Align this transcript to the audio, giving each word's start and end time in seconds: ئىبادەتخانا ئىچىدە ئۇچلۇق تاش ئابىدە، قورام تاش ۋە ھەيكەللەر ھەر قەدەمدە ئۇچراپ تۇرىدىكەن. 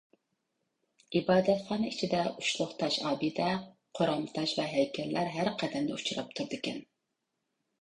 ئىبادەتخانا 1.17 1.91
ئىچىدە 1.91 2.21
ئۇچلۇق 2.31 2.73
تاش 2.81 2.97
ئابىدە، 3.09 3.51
قورام 3.99 4.25
تاش 4.39 4.55
ۋە 4.61 4.67
ھەيكەللەر 4.73 5.31
ھەر 5.37 5.53
قەدەمدە 5.65 5.99
ئۇچراپ 6.01 6.33
تۇرىدىكەن. 6.41 6.83